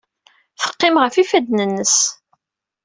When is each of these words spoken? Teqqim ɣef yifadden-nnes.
Teqqim 0.61 0.95
ɣef 1.03 1.13
yifadden-nnes. 1.17 1.97